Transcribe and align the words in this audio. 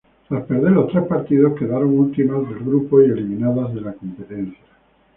Tras 0.27 0.45
perder 0.45 0.71
los 0.71 0.91
tres 0.91 1.05
partidos 1.05 1.53
quedaron 1.53 1.99
últimas 1.99 2.49
del 2.49 2.57
grupo 2.61 3.03
y 3.03 3.05
eliminadas 3.05 3.71
de 3.71 3.81
la 3.81 3.93
competencia. 3.93 4.57